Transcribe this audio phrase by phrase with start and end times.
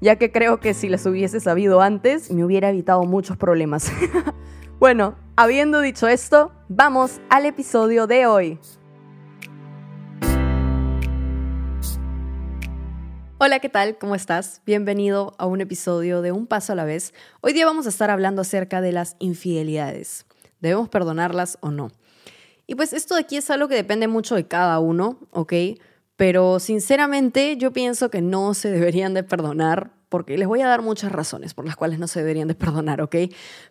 [0.00, 3.92] ya que creo que si las hubiese sabido antes me hubiera evitado muchos problemas.
[4.80, 8.58] bueno, habiendo dicho esto, vamos al episodio de hoy.
[13.42, 13.96] Hola, ¿qué tal?
[13.98, 14.60] ¿Cómo estás?
[14.66, 17.14] Bienvenido a un episodio de Un Paso a la vez.
[17.40, 20.26] Hoy día vamos a estar hablando acerca de las infidelidades.
[20.60, 21.90] ¿Debemos perdonarlas o no?
[22.66, 25.52] Y pues esto de aquí es algo que depende mucho de cada uno, ¿ok?
[26.20, 30.82] Pero sinceramente yo pienso que no se deberían de perdonar porque les voy a dar
[30.82, 33.16] muchas razones por las cuales no se deberían de perdonar, ¿ok?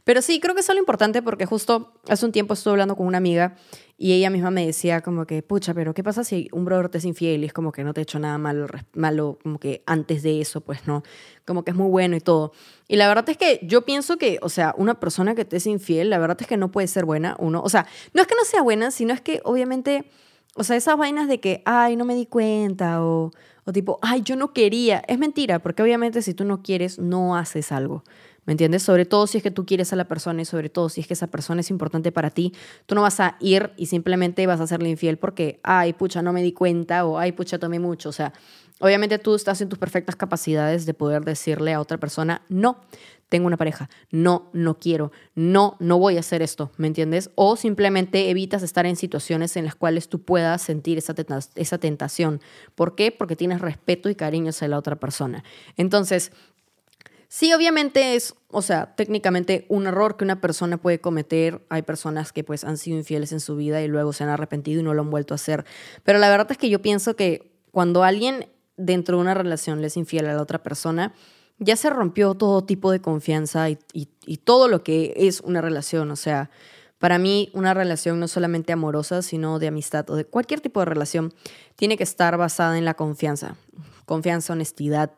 [0.03, 3.05] Pero sí, creo que es algo importante porque justo hace un tiempo estuve hablando con
[3.05, 3.55] una amiga
[3.99, 6.97] y ella misma me decía como que, pucha, pero ¿qué pasa si un brother te
[6.97, 9.83] es infiel y es como que no te ha hecho nada malo, malo como que
[9.85, 11.03] antes de eso, pues no,
[11.45, 12.53] como que es muy bueno y todo.
[12.87, 15.67] Y la verdad es que yo pienso que, o sea, una persona que te es
[15.67, 17.85] infiel, la verdad es que no puede ser buena, uno, o sea,
[18.15, 20.09] no es que no sea buena, sino es que obviamente,
[20.55, 23.31] o sea, esas vainas de que, ay, no me di cuenta o
[23.69, 25.03] o tipo, ay, yo no quería.
[25.07, 28.03] Es mentira, porque obviamente si tú no quieres, no haces algo.
[28.45, 28.81] ¿Me entiendes?
[28.81, 31.07] Sobre todo si es que tú quieres a la persona y sobre todo si es
[31.07, 32.51] que esa persona es importante para ti,
[32.87, 36.33] tú no vas a ir y simplemente vas a serle infiel porque, ay, pucha, no
[36.33, 38.09] me di cuenta o, ay, pucha, tomé mucho.
[38.09, 38.33] O sea,
[38.79, 42.79] obviamente tú estás en tus perfectas capacidades de poder decirle a otra persona, no,
[43.29, 47.29] tengo una pareja, no, no quiero, no, no voy a hacer esto, ¿me entiendes?
[47.35, 51.13] O simplemente evitas estar en situaciones en las cuales tú puedas sentir esa,
[51.77, 52.41] tentación.
[52.75, 53.11] ¿Por qué?
[53.11, 55.43] Porque tienes respeto y cariño hacia la otra persona.
[55.77, 56.31] Entonces,
[57.31, 61.63] Sí, obviamente es, o sea, técnicamente un error que una persona puede cometer.
[61.69, 64.79] Hay personas que pues han sido infieles en su vida y luego se han arrepentido
[64.79, 65.63] y no lo han vuelto a hacer.
[66.03, 69.87] Pero la verdad es que yo pienso que cuando alguien dentro de una relación le
[69.87, 71.13] es infiel a la otra persona,
[71.59, 73.77] ya se rompió todo tipo de confianza y,
[74.43, 76.09] todo lo que es una relación.
[76.11, 76.49] O sea,
[76.97, 80.85] para mí una relación no solamente amorosa, sino de amistad o de cualquier tipo de
[80.85, 81.33] relación,
[81.75, 83.55] tiene que estar basada en la confianza.
[84.05, 85.11] Confianza, honestidad,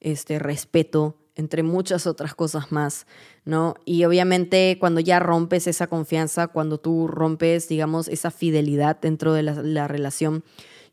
[0.00, 3.06] este, respeto, entre muchas otras cosas más,
[3.44, 3.74] ¿no?
[3.84, 9.42] Y obviamente cuando ya rompes esa confianza, cuando tú rompes, digamos, esa fidelidad dentro de
[9.42, 10.44] la, la relación,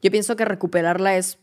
[0.01, 1.39] yo pienso que recuperarla es,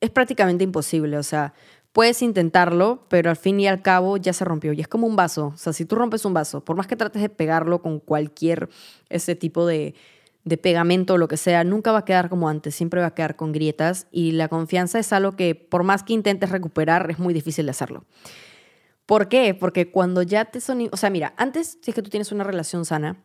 [0.00, 1.54] es prácticamente imposible, o sea,
[1.92, 4.72] Puedes intentarlo, pero al fin y al cabo ya se rompió.
[4.72, 5.52] Y es como un vaso.
[5.54, 8.70] O sea, si tú rompes un vaso, por más que trates de pegarlo con cualquier
[9.10, 9.94] ese tipo de,
[10.44, 13.14] de pegamento o lo que sea, nunca va a quedar como antes, siempre va a
[13.14, 17.18] quedar con grietas y la confianza es algo que por más que intentes recuperar es
[17.18, 18.04] muy difícil de hacerlo.
[19.06, 19.54] ¿Por qué?
[19.54, 22.44] Porque cuando ya te son, o sea, mira, antes si es que tú tienes una
[22.44, 23.22] relación sana,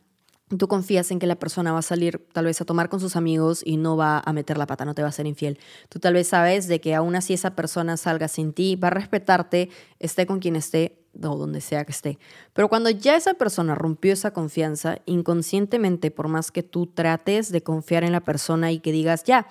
[0.55, 3.15] tú confías en que la persona va a salir tal vez a tomar con sus
[3.15, 5.59] amigos y no va a meter la pata, no te va a ser infiel.
[5.89, 8.91] Tú tal vez sabes de que aún así esa persona salga sin ti, va a
[8.91, 9.69] respetarte,
[9.99, 12.19] esté con quien esté o donde sea que esté.
[12.53, 17.61] Pero cuando ya esa persona rompió esa confianza, inconscientemente, por más que tú trates de
[17.63, 19.47] confiar en la persona y que digas, ya,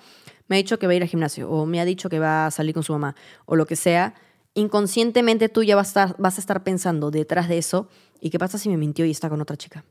[0.47, 2.47] me ha dicho que va a ir al gimnasio o me ha dicho que va
[2.47, 3.15] a salir con su mamá
[3.45, 4.15] o lo que sea,
[4.53, 8.77] inconscientemente tú ya vas a estar, pensando detrás de eso, ¿y qué pasa si me
[8.77, 9.83] mintió y está con otra chica?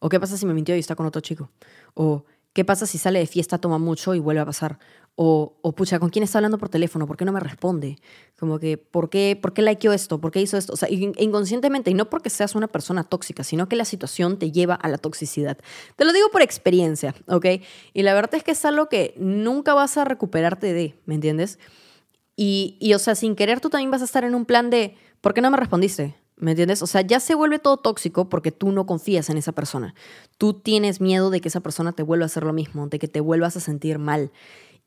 [0.00, 1.50] ¿O qué pasa si me mintió y está con otro chico?
[1.94, 4.78] ¿O qué pasa si sale de fiesta, toma mucho y vuelve a pasar?
[5.14, 7.06] O, o pucha, ¿con quién está hablando por teléfono?
[7.06, 7.98] ¿Por qué no me responde?
[8.38, 10.18] Como que, ¿por qué, ¿por qué likeó esto?
[10.18, 10.72] ¿Por qué hizo esto?
[10.72, 14.50] O sea, inconscientemente, y no porque seas una persona tóxica, sino que la situación te
[14.50, 15.58] lleva a la toxicidad.
[15.96, 17.46] Te lo digo por experiencia, ¿ok?
[17.92, 21.58] Y la verdad es que es algo que nunca vas a recuperarte de, ¿me entiendes?
[22.34, 24.96] Y, y, o sea, sin querer tú también vas a estar en un plan de,
[25.20, 26.14] ¿por qué no me respondiste?
[26.40, 26.82] ¿Me entiendes?
[26.82, 29.94] O sea, ya se vuelve todo tóxico porque tú no confías en esa persona.
[30.38, 33.08] Tú tienes miedo de que esa persona te vuelva a hacer lo mismo, de que
[33.08, 34.32] te vuelvas a sentir mal.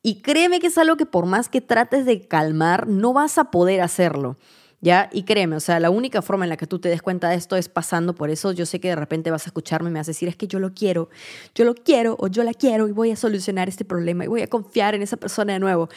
[0.02, 3.52] Y créeme que es algo que por más que trates de calmar, no vas a
[3.52, 4.36] poder hacerlo.
[4.82, 5.10] ¿Ya?
[5.14, 7.36] Y créeme, o sea, la única forma en la que tú te des cuenta de
[7.36, 8.52] esto es pasando por eso.
[8.52, 10.46] Yo sé que de repente vas a escucharme y me vas a decir, es que
[10.46, 11.10] yo lo quiero,
[11.56, 14.42] yo lo quiero o yo la quiero y voy a solucionar este problema y voy
[14.42, 15.88] a confiar en esa persona de nuevo.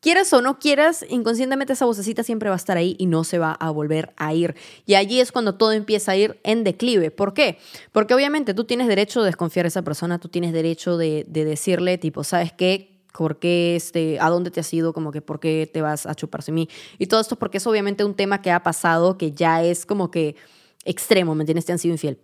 [0.00, 3.38] Quieras o no quieras, inconscientemente esa vocecita siempre va a estar ahí y no se
[3.38, 4.54] va a volver a ir.
[4.84, 7.10] Y allí es cuando todo empieza a ir en declive.
[7.10, 7.58] ¿Por qué?
[7.92, 11.98] Porque obviamente tú tienes derecho de desconfiar a esa persona, tú tienes derecho de, decirle,
[11.98, 13.00] tipo, ¿sabes qué?
[13.16, 14.92] ¿Por qué, este, a dónde te has ido?
[14.92, 16.68] Como que, ¿por qué te vas a chuparse mí?
[16.98, 20.10] Y todo esto porque es obviamente un tema que ha pasado, que ya es como
[20.10, 20.36] que
[20.84, 21.64] extremo, ¿me entiendes?
[21.64, 22.18] Te han sido infiel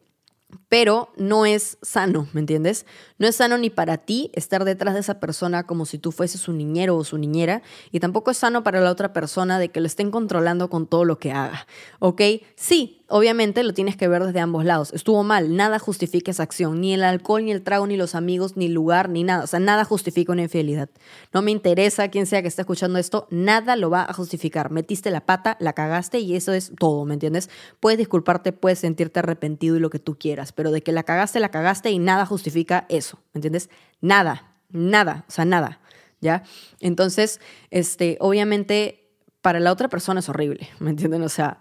[0.69, 2.87] pero no es sano, ¿me entiendes?
[3.19, 6.41] No es sano ni para ti estar detrás de esa persona como si tú fueses
[6.41, 9.81] su niñero o su niñera, y tampoco es sano para la otra persona de que
[9.81, 11.67] lo estén controlando con todo lo que haga,
[11.99, 12.23] ¿ok?
[12.57, 14.91] Sí, obviamente lo tienes que ver desde ambos lados.
[14.95, 18.57] Estuvo mal, nada justifica esa acción, ni el alcohol, ni el trago, ni los amigos,
[18.57, 19.45] ni el lugar, ni nada.
[19.45, 20.89] O sea, nada justifica una infidelidad.
[21.33, 24.71] No me interesa quién sea que esté escuchando esto, nada lo va a justificar.
[24.71, 27.51] Metiste la pata, la cagaste y eso es todo, ¿me entiendes?
[27.81, 31.39] Puedes disculparte, puedes sentirte arrepentido y lo que tú quieras, pero de que la cagaste,
[31.39, 33.69] la cagaste y nada justifica eso, ¿me entiendes?
[34.01, 35.81] Nada, nada, o sea, nada,
[36.23, 36.45] ¿ya?
[36.81, 39.11] Entonces, este, obviamente,
[39.43, 41.23] para la otra persona es horrible, ¿me entienden?
[41.23, 41.59] O sea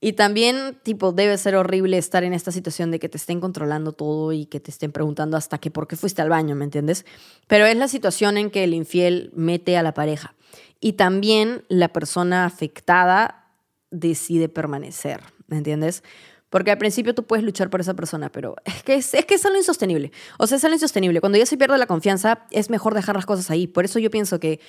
[0.00, 3.92] y también, tipo, debe ser horrible estar en esta situación de que te estén controlando
[3.92, 7.04] todo y que te estén preguntando hasta que por qué fuiste al baño, ¿me entiendes?
[7.48, 10.34] Pero es la situación en que el infiel mete a la pareja.
[10.80, 13.52] Y también la persona afectada
[13.90, 16.04] decide permanecer, ¿me entiendes?
[16.50, 19.44] Porque al principio tú puedes luchar por esa persona, pero es que es, que es
[19.44, 20.12] algo insostenible.
[20.38, 21.20] O sea, es algo insostenible.
[21.20, 23.66] Cuando ya se pierde la confianza, es mejor dejar las cosas ahí.
[23.66, 24.60] Por eso yo pienso que,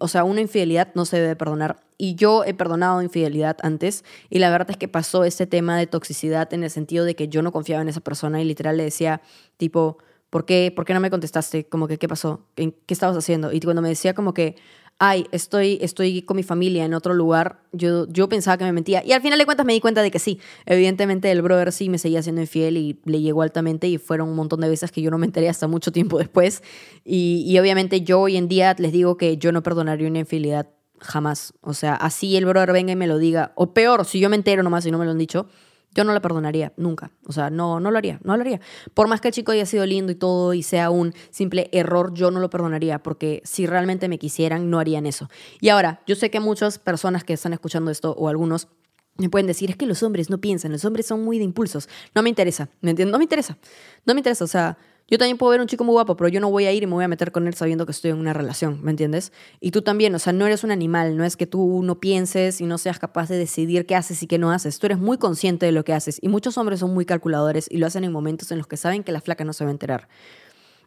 [0.00, 1.80] o sea, una infidelidad no se debe perdonar.
[1.96, 4.04] Y yo he perdonado infidelidad antes.
[4.28, 7.28] Y la verdad es que pasó ese tema de toxicidad en el sentido de que
[7.28, 9.22] yo no confiaba en esa persona y literal le decía,
[9.56, 9.98] tipo,
[10.28, 11.64] ¿por qué, ¿por qué no me contestaste?
[11.66, 12.44] Como que, ¿qué pasó?
[12.54, 13.50] ¿Qué estabas haciendo?
[13.52, 14.56] Y cuando me decía como que,
[14.98, 19.02] ay, estoy, estoy con mi familia en otro lugar, yo, yo pensaba que me mentía.
[19.04, 20.40] Y al final de cuentas me di cuenta de que sí.
[20.66, 24.36] Evidentemente el brother sí me seguía siendo infiel y le llegó altamente y fueron un
[24.36, 26.62] montón de veces que yo no me enteré hasta mucho tiempo después.
[27.04, 30.68] Y, y obviamente yo hoy en día les digo que yo no perdonaría una infidelidad
[31.00, 31.54] jamás.
[31.60, 33.52] O sea, así el brother venga y me lo diga.
[33.56, 35.46] O peor, si yo me entero nomás y no me lo han dicho,
[35.94, 37.10] yo no la perdonaría, nunca.
[37.26, 38.60] O sea, no, no lo haría, no lo haría.
[38.94, 42.12] Por más que el chico haya sido lindo y todo y sea un simple error,
[42.14, 45.30] yo no lo perdonaría porque si realmente me quisieran, no harían eso.
[45.60, 48.68] Y ahora, yo sé que muchas personas que están escuchando esto o algunos
[49.16, 51.88] me pueden decir, es que los hombres no piensan, los hombres son muy de impulsos.
[52.14, 53.12] No me interesa, ¿me entiendes?
[53.12, 53.56] No me interesa,
[54.04, 54.44] no me interesa.
[54.44, 54.76] O sea,
[55.08, 56.86] yo también puedo ver un chico muy guapo, pero yo no voy a ir y
[56.86, 59.32] me voy a meter con él sabiendo que estoy en una relación, ¿me entiendes?
[59.60, 62.60] Y tú también, o sea, no eres un animal, no es que tú no pienses
[62.60, 64.78] y no seas capaz de decidir qué haces y qué no haces.
[64.78, 66.18] Tú eres muy consciente de lo que haces.
[66.22, 69.04] Y muchos hombres son muy calculadores y lo hacen en momentos en los que saben
[69.04, 70.08] que la flaca no se va a enterar.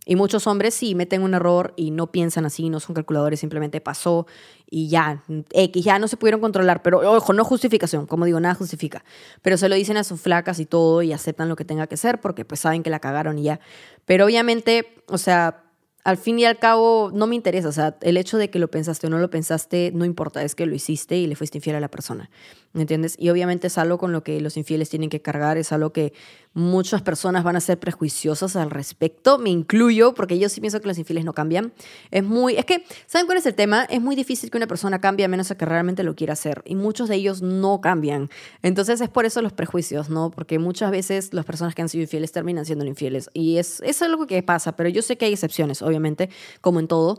[0.10, 3.82] Y muchos hombres sí meten un error y no piensan así, no son calculadores, simplemente
[3.82, 4.26] pasó
[4.70, 5.22] y ya,
[5.52, 6.82] X, ya no se pudieron controlar.
[6.82, 9.04] Pero ojo, no justificación, como digo, nada justifica.
[9.42, 11.98] Pero se lo dicen a sus flacas y todo y aceptan lo que tenga que
[11.98, 13.60] ser porque pues saben que la cagaron y ya.
[14.08, 15.66] Pero obviamente, o sea,
[16.06, 18.70] al fin y al cabo no me interesa, o sea, el hecho de que lo
[18.70, 21.76] pensaste o no lo pensaste no importa, es que lo hiciste y le fuiste infiel
[21.76, 22.30] a la persona,
[22.78, 23.16] ¿me entiendes?
[23.18, 26.14] Y obviamente es algo con lo que los infieles tienen que cargar, es algo que
[26.54, 30.88] muchas personas van a ser prejuiciosas al respecto, me incluyo, porque yo sí pienso que
[30.88, 31.74] los infieles no cambian.
[32.12, 33.84] Es muy, es que, ¿saben cuál es el tema?
[33.86, 36.76] Es muy difícil que una persona cambie a menos que realmente lo quiera hacer, y
[36.76, 38.30] muchos de ellos no cambian.
[38.62, 40.30] Entonces es por eso los prejuicios, ¿no?
[40.30, 44.04] Porque muchas veces las personas que han sido infieles terminan siendo infieles, y es, es
[44.04, 46.30] algo que pasa, pero yo sé que hay excepciones, obviamente
[46.62, 47.18] como en todo.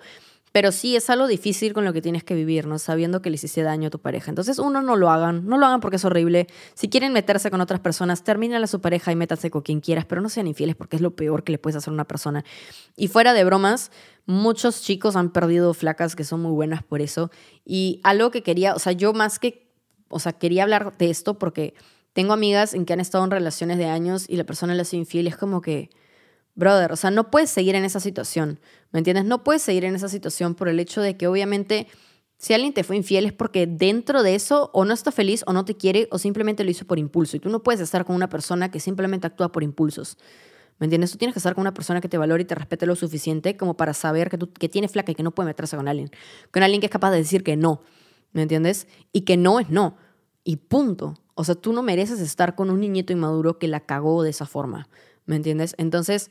[0.58, 2.81] Pero sí es algo difícil con lo que tienes que vivir, ¿no?
[2.81, 4.32] Sabiendo que le hiciste daño a tu pareja.
[4.32, 5.46] Entonces, uno, no lo hagan.
[5.46, 6.49] No lo hagan porque es horrible.
[6.75, 10.05] Si quieren meterse con otras personas, terminen a su pareja y métanse con quien quieras,
[10.05, 12.44] pero no sean infieles porque es lo peor que le puedes hacer a una persona.
[12.96, 13.93] Y fuera de bromas,
[14.26, 17.31] muchos chicos han perdido flacas que son muy buenas por eso.
[17.64, 19.70] Y algo que quería, o sea, yo más que,
[20.08, 21.75] o sea, quería hablar de esto porque
[22.14, 24.84] tengo amigas en que han estado en relaciones de años y la persona le ha
[24.84, 25.90] sido infiel es como que
[26.58, 28.60] brother, o sea, no puedes seguir en esa situación,
[28.90, 29.25] ¿me entiendes?
[29.25, 31.87] No puedes seguir en esa situación por el hecho de que obviamente
[32.37, 35.52] si alguien te fue infiel es porque dentro de eso o no está feliz o
[35.52, 37.36] no te quiere o simplemente lo hizo por impulso.
[37.36, 40.19] Y tú no puedes estar con una persona que simplemente actúa por impulsos.
[40.79, 41.10] ¿Me entiendes?
[41.10, 43.56] Tú tienes que estar con una persona que te valore y te respete lo suficiente
[43.56, 46.10] como para saber que, tú, que tiene flaca y que no puede meterse con alguien.
[46.53, 47.82] Con alguien que es capaz de decir que no.
[48.32, 48.86] ¿Me entiendes?
[49.12, 49.96] Y que no es no.
[50.44, 51.15] Y punto.
[51.34, 54.46] O sea, tú no mereces estar con un niñito inmaduro que la cagó de esa
[54.46, 54.88] forma.
[55.29, 55.75] ¿Me entiendes?
[55.77, 56.31] Entonces,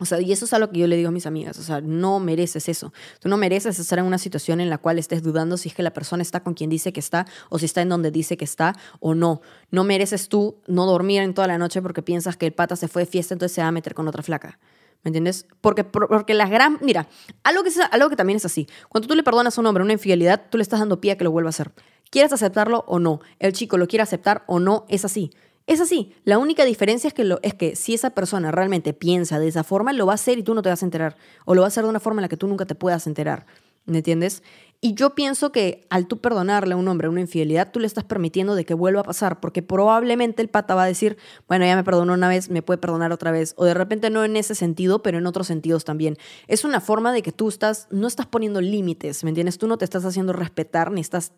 [0.00, 1.80] o sea, y eso es algo que yo le digo a mis amigas, o sea,
[1.80, 2.92] no mereces eso.
[3.20, 5.84] Tú no mereces estar en una situación en la cual estés dudando si es que
[5.84, 8.44] la persona está con quien dice que está o si está en donde dice que
[8.44, 9.42] está o no.
[9.70, 12.88] No mereces tú no dormir en toda la noche porque piensas que el pata se
[12.88, 14.58] fue de fiesta, entonces se va a meter con otra flaca.
[15.04, 15.46] ¿Me entiendes?
[15.60, 16.78] Porque, porque las gran...
[16.82, 17.08] Mira,
[17.44, 18.66] algo que, algo que también es así.
[18.88, 21.16] Cuando tú le perdonas a un hombre una infidelidad, tú le estás dando pie a
[21.16, 21.70] que lo vuelva a hacer.
[22.10, 23.20] ¿Quieres aceptarlo o no?
[23.38, 25.30] El chico lo quiere aceptar o no, es así.
[25.66, 26.14] Es así.
[26.24, 29.64] La única diferencia es que, lo, es que si esa persona realmente piensa de esa
[29.64, 31.16] forma, lo va a hacer y tú no te vas a enterar.
[31.44, 33.06] O lo va a hacer de una forma en la que tú nunca te puedas
[33.06, 33.46] enterar.
[33.84, 34.42] ¿Me entiendes?
[34.80, 38.04] Y yo pienso que al tú perdonarle a un hombre una infidelidad, tú le estás
[38.04, 41.16] permitiendo de que vuelva a pasar, porque probablemente el pata va a decir,
[41.48, 44.24] bueno, ya me perdonó una vez, me puede perdonar otra vez, o de repente no
[44.24, 46.16] en ese sentido, pero en otros sentidos también.
[46.46, 49.58] Es una forma de que tú estás, no estás poniendo límites, ¿me entiendes?
[49.58, 51.32] Tú no te estás haciendo respetar ni estás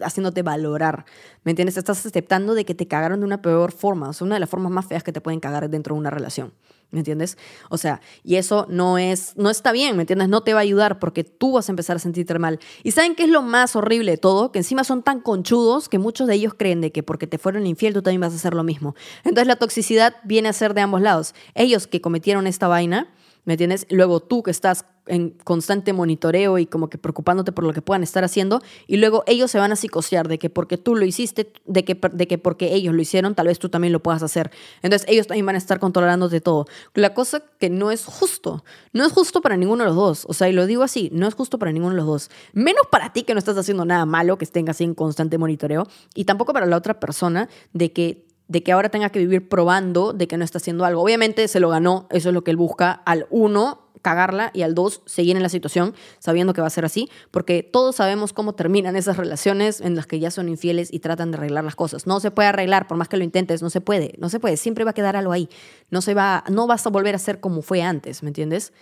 [0.00, 1.04] haciéndote valorar,
[1.42, 1.76] ¿me entiendes?
[1.76, 4.50] Estás aceptando de que te cagaron de una peor forma, o sea, una de las
[4.50, 6.52] formas más feas que te pueden cagar dentro de una relación.
[6.94, 7.36] ¿Me entiendes?
[7.70, 10.28] O sea, y eso no es, no está bien, ¿me entiendes?
[10.28, 12.60] No te va a ayudar porque tú vas a empezar a sentirte mal.
[12.84, 14.52] ¿Y saben qué es lo más horrible de todo?
[14.52, 17.66] Que encima son tan conchudos que muchos de ellos creen de que porque te fueron
[17.66, 18.94] infiel tú también vas a hacer lo mismo.
[19.24, 21.34] Entonces la toxicidad viene a ser de ambos lados.
[21.54, 23.12] Ellos que cometieron esta vaina,
[23.44, 23.86] ¿me entiendes?
[23.90, 28.02] Luego tú que estás en constante monitoreo y como que preocupándote por lo que puedan
[28.02, 31.52] estar haciendo y luego ellos se van a psicosear de que porque tú lo hiciste,
[31.66, 34.50] de que, de que porque ellos lo hicieron, tal vez tú también lo puedas hacer.
[34.82, 36.66] Entonces ellos también van a estar controlándote todo.
[36.94, 40.32] La cosa que no es justo, no es justo para ninguno de los dos, o
[40.32, 43.12] sea, y lo digo así, no es justo para ninguno de los dos, menos para
[43.12, 46.52] ti que no estás haciendo nada malo, que estén así en constante monitoreo y tampoco
[46.52, 50.36] para la otra persona de que de que ahora tenga que vivir probando de que
[50.36, 51.02] no está haciendo algo.
[51.02, 52.92] Obviamente se lo ganó, eso es lo que él busca.
[52.92, 56.84] Al uno, cagarla y al dos, seguir en la situación sabiendo que va a ser
[56.84, 60.98] así, porque todos sabemos cómo terminan esas relaciones en las que ya son infieles y
[60.98, 62.06] tratan de arreglar las cosas.
[62.06, 64.58] No se puede arreglar, por más que lo intentes, no se puede, no se puede,
[64.58, 65.48] siempre va a quedar algo ahí.
[65.90, 68.74] No, se va, no vas a volver a ser como fue antes, ¿me entiendes?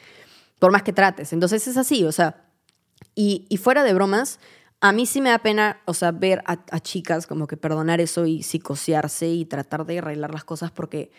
[0.58, 1.32] Por más que trates.
[1.32, 2.48] Entonces es así, o sea,
[3.14, 4.40] y, y fuera de bromas,
[4.82, 8.26] a mí sí me da pena, o sea, ver a, chicas como que perdonar eso
[8.26, 11.12] y psicosearse y tratar de arreglar las cosas porque...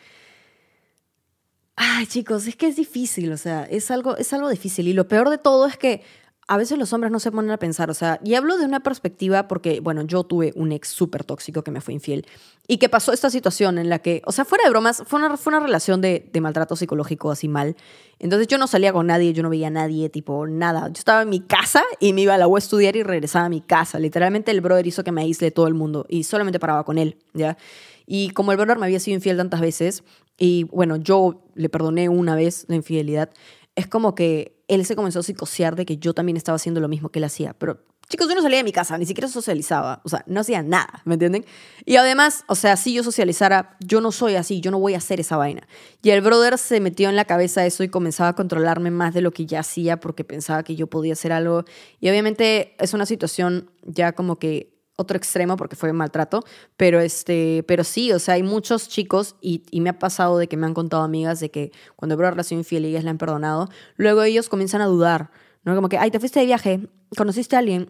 [1.77, 4.87] Ay, chicos, es que es difícil, o sea, es algo, es algo difícil.
[4.89, 6.03] Y lo peor de todo es que
[6.47, 8.81] a veces los hombres no se ponen a pensar, o sea, y hablo de una
[8.81, 12.25] perspectiva porque, bueno, yo tuve un ex súper tóxico que me fue infiel
[12.67, 15.37] y que pasó esta situación en la que, o sea, fuera de bromas, fue una,
[15.37, 17.75] fue una relación de, de maltrato psicológico así mal.
[18.19, 20.87] Entonces yo no salía con nadie, yo no veía a nadie, tipo, nada.
[20.87, 23.45] Yo estaba en mi casa y me iba a la U a estudiar y regresaba
[23.45, 23.99] a mi casa.
[23.99, 27.17] Literalmente el brother hizo que me aísle todo el mundo y solamente paraba con él,
[27.33, 27.57] ¿ya?
[28.05, 30.03] Y como el brother me había sido infiel tantas veces
[30.37, 33.29] y, bueno, yo le perdoné una vez la infidelidad,
[33.75, 36.87] es como que él se comenzó a psicosear de que yo también estaba haciendo lo
[36.87, 37.53] mismo que él hacía.
[37.53, 40.01] Pero, chicos, yo no salía de mi casa, ni siquiera socializaba.
[40.03, 41.45] O sea, no hacía nada, ¿me entienden?
[41.85, 44.97] Y además, o sea, si yo socializara, yo no soy así, yo no voy a
[44.97, 45.67] hacer esa vaina.
[46.01, 49.21] Y el brother se metió en la cabeza eso y comenzaba a controlarme más de
[49.21, 51.65] lo que ya hacía porque pensaba que yo podía hacer algo.
[51.99, 56.43] Y obviamente es una situación ya como que otro extremo porque fue maltrato,
[56.77, 60.57] pero, este, pero sí, o sea, hay muchos chicos y, me ha pasado de que
[60.57, 63.69] me han contado amigas de que cuando veo relación infiel y ellas la han perdonado,
[63.97, 65.31] luego ellos comienzan a dudar,
[65.63, 65.75] ¿no?
[65.75, 67.87] Como que, ay, te fuiste de viaje, conociste a alguien,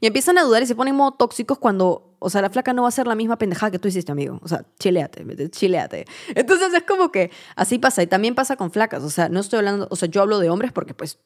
[0.00, 2.82] y empiezan a dudar y se ponen modo tóxicos cuando, o sea, la flaca no
[2.82, 6.06] va a ser la misma pendejada que tú hiciste, amigo, o sea, chileate, chileate.
[6.34, 9.58] Entonces es como que así pasa y también pasa con flacas, o sea, no estoy
[9.58, 11.18] hablando, o sea, yo hablo de hombres porque pues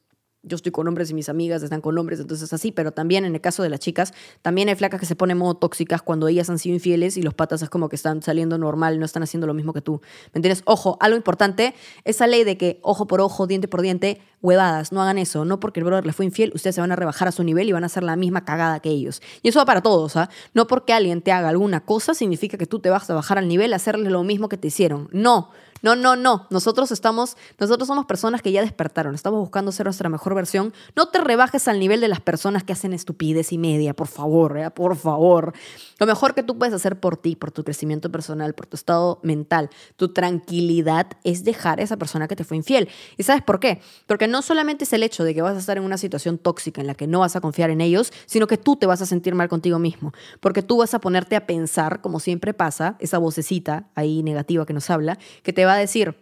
[0.46, 3.34] yo estoy con hombres y mis amigas están con hombres, entonces así, pero también en
[3.34, 6.48] el caso de las chicas, también hay flacas que se ponen modo tóxicas cuando ellas
[6.48, 9.46] han sido infieles y los patas es como que están saliendo normal, no están haciendo
[9.46, 10.00] lo mismo que tú.
[10.32, 10.62] ¿Me entiendes?
[10.64, 11.74] Ojo, algo importante,
[12.04, 15.58] esa ley de que ojo por ojo, diente por diente, huevadas, no hagan eso, no
[15.58, 17.72] porque el brother le fue infiel, ustedes se van a rebajar a su nivel y
[17.72, 19.20] van a hacer la misma cagada que ellos.
[19.42, 20.30] Y eso va para todos, ¿ah?
[20.54, 23.48] No porque alguien te haga alguna cosa significa que tú te vas a bajar al
[23.48, 25.08] nivel a hacerle lo mismo que te hicieron.
[25.10, 25.50] No,
[25.86, 26.48] no, no, no.
[26.50, 29.14] Nosotros estamos, nosotros somos personas que ya despertaron.
[29.14, 30.74] Estamos buscando ser nuestra mejor versión.
[30.96, 34.58] No te rebajes al nivel de las personas que hacen estupidez y media, por favor,
[34.58, 34.68] ¿eh?
[34.72, 35.52] por favor.
[36.00, 39.20] Lo mejor que tú puedes hacer por ti, por tu crecimiento personal, por tu estado
[39.22, 42.88] mental, tu tranquilidad, es dejar a esa persona que te fue infiel.
[43.16, 43.80] ¿Y sabes por qué?
[44.06, 46.80] Porque no solamente es el hecho de que vas a estar en una situación tóxica
[46.80, 49.06] en la que no vas a confiar en ellos, sino que tú te vas a
[49.06, 50.12] sentir mal contigo mismo.
[50.40, 54.72] Porque tú vas a ponerte a pensar, como siempre pasa, esa vocecita ahí negativa que
[54.72, 56.16] nos habla, que te va decir,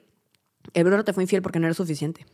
[0.73, 2.27] el brother te fue infiel porque no eres suficiente.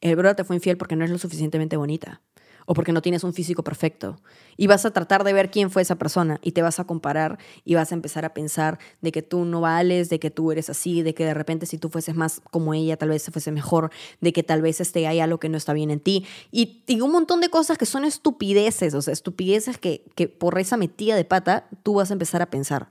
[0.00, 2.20] El brother te fue infiel porque no eres lo suficientemente bonita
[2.66, 4.20] o porque no tienes un físico perfecto.
[4.56, 7.38] Y vas a tratar de ver quién fue esa persona y te vas a comparar
[7.64, 10.68] y vas a empezar a pensar de que tú no vales, de que tú eres
[10.68, 13.52] así, de que de repente si tú fueses más como ella tal vez se fuese
[13.52, 16.26] mejor, de que tal vez este, hay algo que no está bien en ti.
[16.50, 20.58] Y, y un montón de cosas que son estupideces, o sea, estupideces que, que por
[20.58, 22.90] esa metida de pata tú vas a empezar a pensar.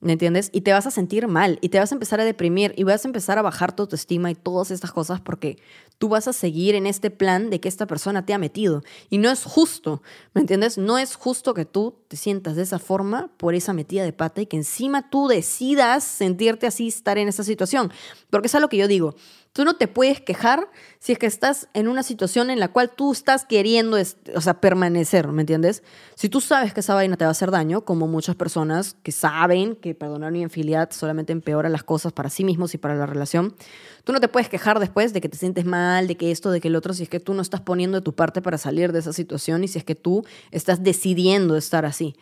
[0.00, 0.50] ¿Me entiendes?
[0.52, 3.04] Y te vas a sentir mal y te vas a empezar a deprimir y vas
[3.04, 5.58] a empezar a bajar tu autoestima y todas estas cosas porque
[5.98, 8.84] tú vas a seguir en este plan de que esta persona te ha metido.
[9.10, 10.00] Y no es justo,
[10.34, 10.78] ¿me entiendes?
[10.78, 14.40] No es justo que tú te sientas de esa forma por esa metida de pata
[14.40, 17.90] y que encima tú decidas sentirte así, estar en esa situación.
[18.30, 19.16] Porque es algo que yo digo.
[19.58, 22.92] Tú no te puedes quejar si es que estás en una situación en la cual
[22.94, 23.96] tú estás queriendo,
[24.36, 25.82] o sea, permanecer, ¿me entiendes?
[26.14, 29.10] Si tú sabes que esa vaina te va a hacer daño, como muchas personas que
[29.10, 33.06] saben que perdonar una infidelidad solamente empeora las cosas para sí mismos y para la
[33.06, 33.56] relación,
[34.04, 36.60] tú no te puedes quejar después de que te sientes mal, de que esto, de
[36.60, 38.92] que el otro, si es que tú no estás poniendo de tu parte para salir
[38.92, 42.14] de esa situación y si es que tú estás decidiendo estar así,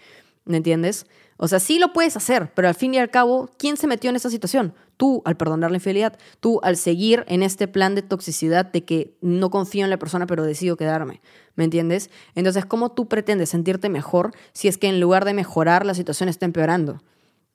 [0.47, 1.07] ¿me entiendes?
[1.37, 4.09] O sea, sí lo puedes hacer, pero al fin y al cabo, ¿quién se metió
[4.09, 4.73] en esa situación?
[4.97, 9.19] Tú al perdonar la infidelidad, tú al seguir en este plan de toxicidad de que
[9.21, 11.21] no confío en la persona pero decido quedarme,
[11.55, 12.11] ¿me entiendes?
[12.35, 16.31] Entonces, ¿cómo tú pretendes sentirte mejor si es que en lugar de mejorar la situación
[16.31, 17.03] está empeorando?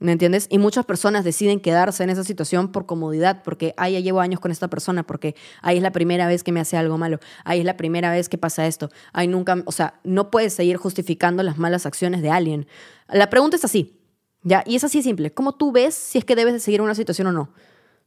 [0.02, 0.48] ¿Me entiendes?
[0.50, 4.40] Y muchas personas deciden quedarse en esa situación por comodidad, porque, ay, ya llevo años
[4.40, 7.60] con esta persona, porque, ay, es la primera vez que me hace algo malo, ay,
[7.60, 11.44] es la primera vez que pasa esto, ay, nunca, o sea, no puedes seguir justificando
[11.44, 12.66] las malas acciones de alguien.
[13.10, 14.02] La pregunta es así,
[14.42, 14.64] ¿ya?
[14.66, 15.36] Y es así simple.
[15.36, 17.54] ¿Cómo tú ves si es que debes de seguir una situación o no?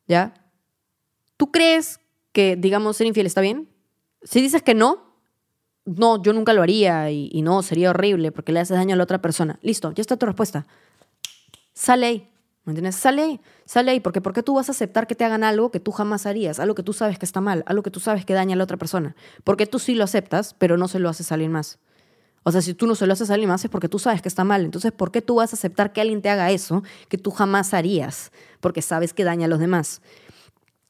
[0.09, 0.35] ¿Ya?
[1.37, 2.01] ¿Tú crees
[2.33, 3.69] que, digamos, ser infiel está bien?
[4.25, 5.15] Si dices que no,
[5.85, 8.97] no, yo nunca lo haría y, y no, sería horrible porque le haces daño a
[8.97, 9.61] la otra persona.
[9.63, 10.67] Listo, ya está tu respuesta.
[11.75, 12.31] Sale ahí.
[12.65, 12.97] ¿Me entiendes?
[12.97, 15.71] Sale ahí, sale ahí, porque ¿por qué tú vas a aceptar que te hagan algo
[15.71, 16.59] que tú jamás harías?
[16.59, 18.65] Algo que tú sabes que está mal, algo que tú sabes que daña a la
[18.65, 19.15] otra persona.
[19.45, 21.79] Porque tú sí lo aceptas, pero no se lo haces a alguien más.
[22.43, 24.23] O sea, si tú no se lo haces a alguien más es porque tú sabes
[24.23, 24.65] que está mal.
[24.65, 27.75] Entonces, ¿por qué tú vas a aceptar que alguien te haga eso que tú jamás
[27.75, 28.33] harías?
[28.61, 30.01] Porque sabes que daña a los demás.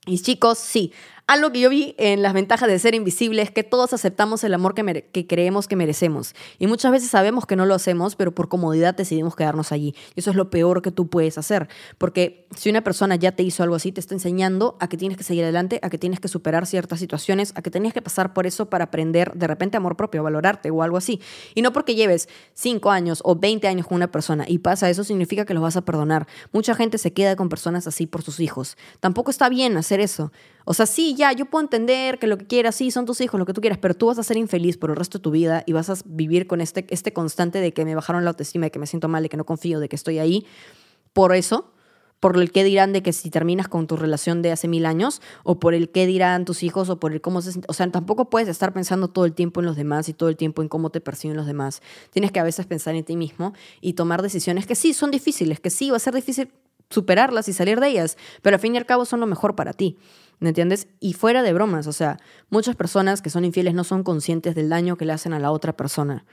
[0.06, 0.92] Y chicos, sí,
[1.26, 4.52] algo que yo vi en las ventajas de ser invisible es que todos aceptamos el
[4.52, 6.34] amor que, creemos que merecemos.
[6.58, 9.94] Y muchas veces sabemos que no lo hacemos, pero por comodidad decidimos quedarnos allí.
[10.14, 11.68] Y eso es lo peor que tú puedes hacer.
[11.96, 15.16] Porque si una persona ya te hizo algo así, te está enseñando a que tienes
[15.16, 18.34] que seguir adelante, a que tienes que superar ciertas situaciones, a que tenías que pasar
[18.34, 21.22] por eso para aprender de repente amor propio, valorarte o algo así.
[21.54, 25.04] Y no porque lleves 5 años o 20 años con una persona y pasa eso,
[25.04, 26.26] significa que los vas a perdonar.
[26.52, 28.76] Mucha gente se queda con personas así por sus hijos.
[29.00, 30.30] Tampoco está bien hacer eso.
[30.64, 33.38] O sea, sí, ya, yo puedo entender que lo que quieras, sí, son tus hijos,
[33.38, 35.30] lo que tú quieras, pero tú vas a ser infeliz por el resto de tu
[35.30, 38.66] vida y vas a vivir con este, este constante de que me bajaron la autoestima,
[38.66, 40.47] de que me siento mal, de que no confío, de que estoy ahí.
[41.12, 41.71] Por eso,
[42.18, 45.21] por el qué dirán de que si terminas con tu relación de hace mil años,
[45.42, 47.61] o por el qué dirán tus hijos, o por el cómo se...
[47.68, 50.37] O sea, tampoco puedes estar pensando todo el tiempo en los demás y todo el
[50.38, 51.83] tiempo en cómo te perciben los demás.
[52.11, 53.52] Tienes que a veces pensar en ti mismo
[53.83, 56.50] y tomar decisiones que sí son difíciles, que sí va a ser difícil
[56.88, 59.75] superarlas y salir de ellas, pero al fin y al cabo son lo mejor para
[59.75, 59.99] ti.
[60.40, 60.88] ¿Me entiendes?
[61.00, 62.18] Y fuera de bromas, o sea,
[62.50, 65.50] muchas personas que son infieles no son conscientes del daño que le hacen a la
[65.50, 66.24] otra persona.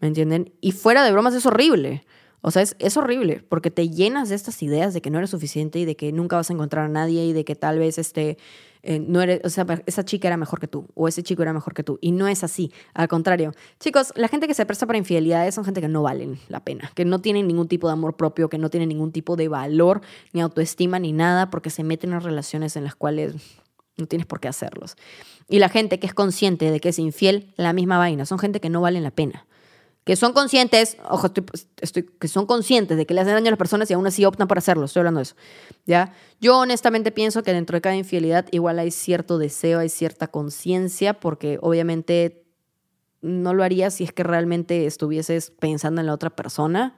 [0.00, 0.52] ¿Me entienden?
[0.60, 2.04] Y fuera de bromas es horrible.
[2.42, 5.30] O sea, es, es, horrible porque te llenas de estas ideas de que no eres
[5.30, 7.98] suficiente y de que nunca vas a encontrar a nadie y de que tal vez
[7.98, 8.38] este,
[8.82, 11.52] eh, no eres, o sea, esa chica era mejor que tú o ese chico era
[11.52, 11.98] mejor que tú.
[12.00, 12.72] Y no es así.
[12.94, 16.38] Al contrario, chicos, la gente que se presta para infidelidades son gente que no valen
[16.48, 19.36] la pena, que no tienen ningún tipo de amor propio, que no tienen ningún tipo
[19.36, 20.00] de valor,
[20.32, 23.34] ni autoestima, ni nada, porque se meten en relaciones en las cuales
[23.96, 24.96] no tienes por qué hacerlos.
[25.48, 28.24] Y la gente que es consciente de que es infiel, la misma vaina.
[28.24, 29.46] Son gente que no valen la pena
[30.04, 31.28] que son conscientes, ojo,
[31.80, 34.24] estoy, que son conscientes de que le hacen daño a las personas y aún así
[34.24, 34.86] optan por hacerlo.
[34.86, 35.36] Estoy hablando de eso.
[35.86, 36.14] ¿ya?
[36.40, 41.20] Yo honestamente pienso que dentro de cada infidelidad igual hay cierto deseo, hay cierta conciencia,
[41.20, 42.44] porque obviamente
[43.20, 46.96] no lo harías si es que realmente estuvieses pensando en la otra persona.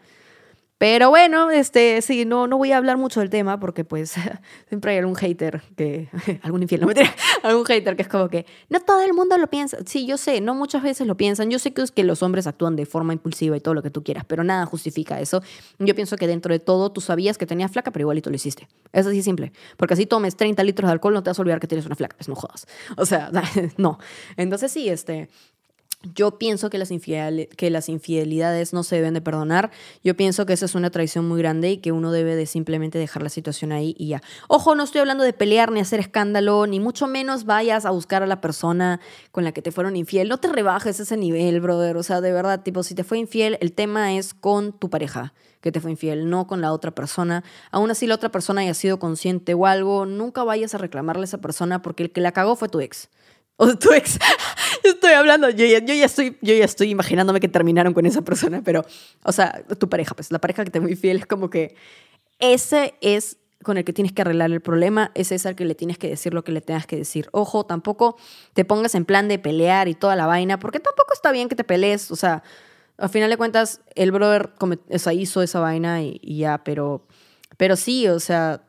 [0.82, 4.16] Pero bueno, este, sí, no, no voy a hablar mucho del tema porque pues
[4.68, 6.08] siempre hay algún hater que,
[6.42, 6.94] algún infiel, no me
[7.44, 9.76] algún hater que es como que no todo el mundo lo piensa.
[9.86, 11.52] Sí, yo sé, no muchas veces lo piensan.
[11.52, 13.90] Yo sé que, es que los hombres actúan de forma impulsiva y todo lo que
[13.90, 15.40] tú quieras, pero nada justifica eso.
[15.78, 18.66] Yo pienso que dentro de todo tú sabías que tenías flaca, pero igualito lo hiciste.
[18.92, 19.52] Es así simple.
[19.76, 21.94] Porque así tomes 30 litros de alcohol, no te vas a olvidar que tienes una
[21.94, 22.16] flaca.
[22.18, 22.66] Es no jodas.
[22.96, 23.30] O sea,
[23.76, 24.00] no.
[24.36, 25.28] Entonces sí, este,
[26.14, 26.90] yo pienso que las,
[27.56, 29.70] que las infidelidades no se deben de perdonar.
[30.02, 32.98] Yo pienso que esa es una traición muy grande y que uno debe de simplemente
[32.98, 34.22] dejar la situación ahí y ya.
[34.48, 38.22] Ojo, no estoy hablando de pelear ni hacer escándalo, ni mucho menos vayas a buscar
[38.22, 40.28] a la persona con la que te fueron infiel.
[40.28, 41.96] No te rebajes ese nivel, brother.
[41.96, 45.32] O sea, de verdad, tipo, si te fue infiel, el tema es con tu pareja
[45.62, 47.44] que te fue infiel, no con la otra persona.
[47.70, 51.24] Aún así la otra persona haya sido consciente o algo, nunca vayas a reclamarle a
[51.24, 53.08] esa persona porque el que la cagó fue tu ex.
[53.56, 54.18] O tu ex.
[54.88, 58.84] estoy hablando, yo ya, estoy, yo ya estoy imaginándome que terminaron con esa persona, pero,
[59.24, 61.74] o sea, tu pareja, pues la pareja que te muy fiel es como que
[62.38, 65.76] ese es con el que tienes que arreglar el problema, ese es el que le
[65.76, 67.28] tienes que decir lo que le tengas que decir.
[67.30, 68.16] Ojo, tampoco
[68.54, 71.54] te pongas en plan de pelear y toda la vaina, porque tampoco está bien que
[71.54, 72.42] te pelees, o sea,
[72.98, 77.06] al final de cuentas, el brother o hizo esa vaina y, y ya, pero,
[77.56, 78.62] pero sí, o sea,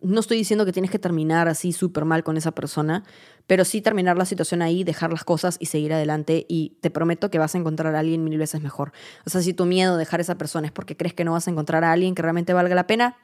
[0.00, 3.04] no estoy diciendo que tienes que terminar así súper mal con esa persona,
[3.46, 6.44] pero sí terminar la situación ahí, dejar las cosas y seguir adelante.
[6.48, 8.92] Y te prometo que vas a encontrar a alguien mil veces mejor.
[9.24, 11.32] O sea, si tu miedo de dejar a esa persona es porque crees que no
[11.32, 13.16] vas a encontrar a alguien que realmente valga la pena,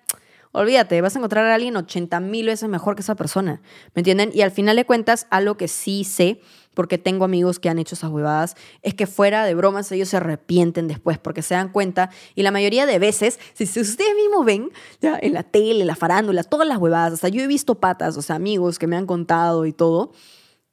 [0.52, 3.60] olvídate, vas a encontrar a alguien 80 mil veces mejor que esa persona.
[3.94, 4.30] ¿Me entienden?
[4.32, 6.40] Y al final de cuentas, algo que sí sé
[6.74, 10.16] porque tengo amigos que han hecho esas huevadas, es que fuera de bromas ellos se
[10.16, 14.70] arrepienten después porque se dan cuenta y la mayoría de veces, si ustedes mismos ven
[15.00, 18.16] ya, en la tele, en la farándula, todas las huevadas, hasta yo he visto patas,
[18.16, 20.12] o sea, amigos que me han contado y todo,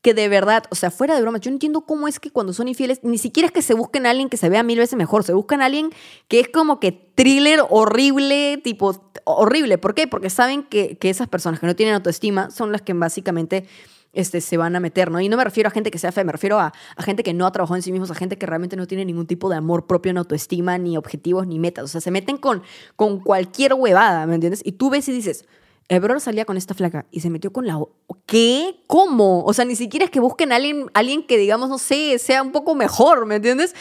[0.02, 2.54] que de verdad, o sea, fuera de bromas, yo no entiendo cómo es que cuando
[2.54, 4.98] son infieles, ni siquiera es que se busquen a alguien que se vea mil veces
[4.98, 5.90] mejor, se buscan a alguien
[6.28, 9.78] que es como que thriller horrible, tipo horrible.
[9.78, 10.08] ¿Por qué?
[10.08, 13.68] Porque saben que, que esas personas que no tienen autoestima son las que básicamente
[14.14, 15.20] este, se van a meter, ¿no?
[15.20, 17.34] Y no me refiero a gente que sea fea, me refiero a, a, gente que
[17.34, 19.58] no ha trabajado en sí mismos, a gente que realmente no tiene ningún tipo de
[19.58, 21.84] amor propio, ni autoestima, ni objetivos, ni metas.
[21.84, 22.64] O sea, se meten con,
[22.96, 24.62] con cualquier huevada, ¿me entiendes?
[24.66, 25.46] Y tú ves y dices,
[25.90, 27.80] el brother salía con esta flaca y se metió con la...
[28.28, 28.76] ¿Qué?
[28.86, 29.44] ¿Cómo?
[29.44, 32.44] O sea, ni siquiera es que busquen a alguien, alguien que, digamos, no sé, sea
[32.44, 33.76] un poco mejor, ¿me entiendes?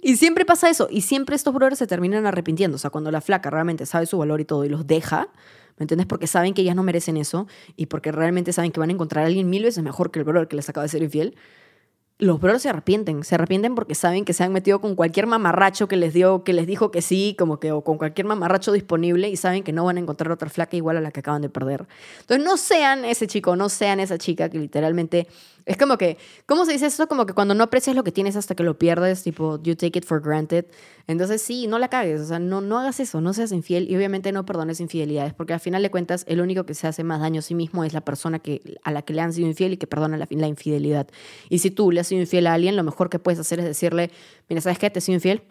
[0.00, 0.86] Y siempre pasa eso.
[0.88, 2.76] Y siempre estos brothers se terminan arrepintiendo.
[2.76, 5.30] O sea, cuando la flaca realmente sabe su valor y todo y los deja,
[5.78, 6.06] ¿me entiendes?
[6.06, 9.24] Porque saben que ellas no merecen eso y porque realmente saben que van a encontrar
[9.24, 11.34] a alguien mil veces mejor que el brother que les acaba de ser infiel
[12.18, 15.86] los brothers se arrepienten, se arrepienten porque saben que se han metido con cualquier mamarracho
[15.86, 19.28] que les dio, que les dijo que sí, como que o con cualquier mamarracho disponible
[19.28, 21.48] y saben que no van a encontrar otra flaca igual a la que acaban de
[21.48, 21.86] perder.
[22.20, 25.28] Entonces no sean ese chico, no sean esa chica que literalmente
[25.68, 27.06] es como que, ¿cómo se dice eso?
[27.08, 29.98] Como que cuando no aprecias lo que tienes hasta que lo pierdes, tipo, you take
[29.98, 30.64] it for granted.
[31.06, 33.94] Entonces, sí, no la cagues, o sea, no, no hagas eso, no seas infiel y
[33.94, 37.20] obviamente no perdones infidelidades, porque al final de cuentas, el único que se hace más
[37.20, 39.74] daño a sí mismo es la persona que, a la que le han sido infiel
[39.74, 41.06] y que perdona la, la infidelidad.
[41.50, 43.66] Y si tú le has sido infiel a alguien, lo mejor que puedes hacer es
[43.66, 44.10] decirle,
[44.48, 44.88] mira, ¿sabes qué?
[44.88, 45.42] Te he sido infiel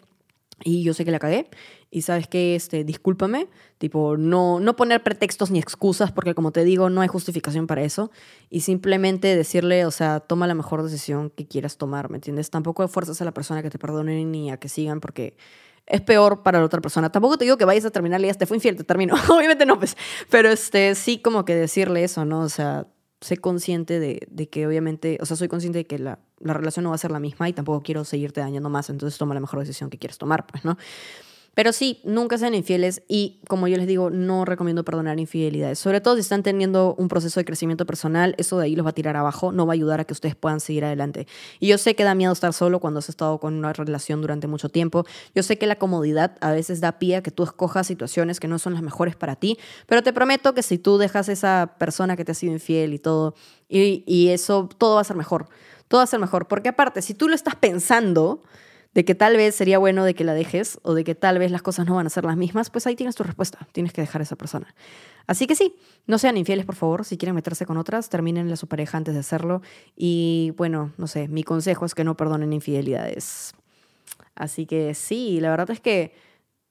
[0.64, 1.48] y yo sé que la cagué
[1.90, 6.64] y sabes que este discúlpame tipo no no poner pretextos ni excusas porque como te
[6.64, 8.10] digo no hay justificación para eso
[8.50, 12.86] y simplemente decirle o sea toma la mejor decisión que quieras tomar me entiendes tampoco
[12.88, 15.36] fuerzas a la persona que te perdone ni a que sigan porque
[15.88, 17.10] es peor para la otra persona.
[17.10, 19.14] Tampoco te digo que vayas a terminarle y ya te fue infiel, te termino.
[19.30, 19.96] Obviamente no, pues.
[20.28, 22.40] Pero este, sí como que decirle eso, ¿no?
[22.40, 22.86] O sea,
[23.20, 26.84] sé consciente de, de, que obviamente, o sea, soy consciente de que la, la, relación
[26.84, 29.40] no va a ser la misma y tampoco quiero seguirte dañando más, entonces toma la
[29.40, 30.76] mejor decisión que quieres tomar, pues, ¿no?
[31.54, 35.78] Pero sí, nunca sean infieles y como yo les digo, no recomiendo perdonar infidelidades.
[35.78, 38.90] Sobre todo si están teniendo un proceso de crecimiento personal, eso de ahí los va
[38.90, 41.26] a tirar abajo, no va a ayudar a que ustedes puedan seguir adelante.
[41.58, 44.46] Y yo sé que da miedo estar solo cuando has estado con una relación durante
[44.46, 45.04] mucho tiempo.
[45.34, 48.46] Yo sé que la comodidad a veces da pie a que tú escojas situaciones que
[48.46, 52.16] no son las mejores para ti, pero te prometo que si tú dejas esa persona
[52.16, 53.34] que te ha sido infiel y todo,
[53.68, 55.48] y, y eso, todo va a ser mejor.
[55.88, 56.46] Todo va a ser mejor.
[56.46, 58.42] Porque aparte, si tú lo estás pensando,
[58.94, 61.50] de que tal vez sería bueno de que la dejes o de que tal vez
[61.50, 63.68] las cosas no van a ser las mismas, pues ahí tienes tu respuesta.
[63.72, 64.74] Tienes que dejar a esa persona.
[65.26, 67.04] Así que sí, no sean infieles, por favor.
[67.04, 69.62] Si quieren meterse con otras, terminen a su pareja antes de hacerlo.
[69.94, 73.54] Y bueno, no sé, mi consejo es que no perdonen infidelidades.
[74.34, 76.14] Así que sí, la verdad es que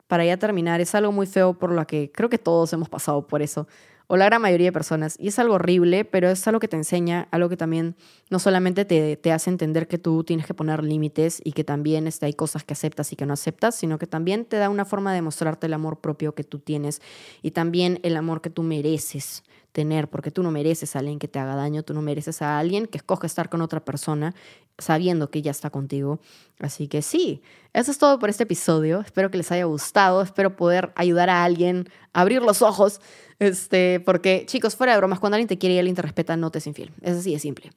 [0.08, 3.28] para ya terminar, es algo muy feo por lo que creo que todos hemos pasado
[3.28, 3.68] por eso
[4.08, 5.16] o la gran mayoría de personas.
[5.20, 7.96] Y es algo horrible, pero es algo que te enseña, algo que también
[8.30, 12.08] no solamente te, te hace entender que tú tienes que poner límites y que también
[12.08, 14.86] este, hay cosas que aceptas y que no aceptas, sino que también te da una
[14.86, 17.02] forma de mostrarte el amor propio que tú tienes
[17.42, 21.28] y también el amor que tú mereces tener, porque tú no mereces a alguien que
[21.28, 24.34] te haga daño, tú no mereces a alguien que escoge estar con otra persona
[24.78, 26.20] sabiendo que ya está contigo.
[26.60, 27.42] Así que sí,
[27.74, 29.02] eso es todo por este episodio.
[29.02, 33.02] Espero que les haya gustado, espero poder ayudar a alguien a abrir los ojos,
[33.40, 36.52] este, porque chicos, fuera de bromas, cuando alguien te quiere y alguien te respeta, no
[36.52, 36.92] te es infiel.
[37.02, 37.72] Es así de simple.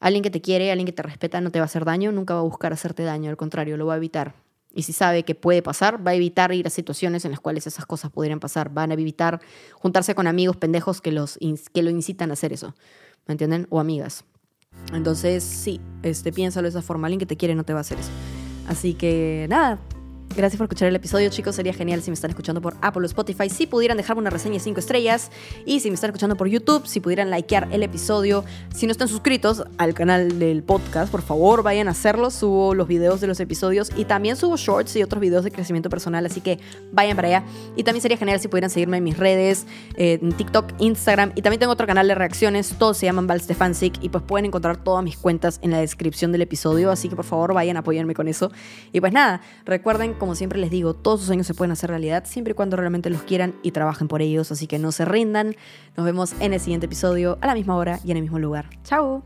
[0.00, 2.34] Alguien que te quiere, alguien que te respeta, no te va a hacer daño, nunca
[2.34, 4.34] va a buscar hacerte daño, al contrario, lo va a evitar.
[4.74, 7.66] Y si sabe que puede pasar, va a evitar ir a situaciones en las cuales
[7.66, 8.70] esas cosas podrían pasar.
[8.70, 9.40] Van a evitar
[9.74, 11.38] juntarse con amigos pendejos que, los,
[11.72, 12.74] que lo incitan a hacer eso.
[13.26, 13.66] ¿Me entienden?
[13.70, 14.24] O amigas.
[14.92, 17.06] Entonces, sí, este, piénsalo de esa forma.
[17.06, 18.10] Alguien que te quiere no te va a hacer eso.
[18.68, 19.78] Así que nada,
[20.36, 21.56] Gracias por escuchar el episodio, chicos.
[21.56, 24.54] Sería genial si me están escuchando por Apple o Spotify, si pudieran dejarme una reseña
[24.54, 25.32] de 5 estrellas.
[25.66, 28.44] Y si me están escuchando por YouTube, si pudieran likear el episodio.
[28.72, 32.30] Si no están suscritos al canal del podcast, por favor, vayan a hacerlo.
[32.30, 35.90] Subo los videos de los episodios y también subo shorts y otros videos de crecimiento
[35.90, 36.24] personal.
[36.24, 36.60] Así que
[36.92, 37.44] vayan para allá.
[37.74, 41.32] Y también sería genial si pudieran seguirme en mis redes, en TikTok, Instagram.
[41.34, 42.76] Y también tengo otro canal de reacciones.
[42.78, 43.42] Todos se llaman Val.
[44.00, 46.92] Y pues pueden encontrar todas mis cuentas en la descripción del episodio.
[46.92, 48.52] Así que por favor, vayan a apoyarme con eso.
[48.92, 52.24] Y pues nada, recuerden, como siempre les digo, todos sus sueños se pueden hacer realidad
[52.26, 55.56] siempre y cuando realmente los quieran y trabajen por ellos, así que no se rindan.
[55.96, 58.68] Nos vemos en el siguiente episodio a la misma hora y en el mismo lugar.
[58.84, 59.22] ¡Chao!